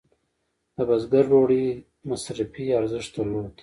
د 0.75 0.77
بزګر 0.87 1.25
ډوډۍ 1.31 1.65
مصرفي 2.09 2.65
ارزښت 2.79 3.11
درلود. 3.15 3.53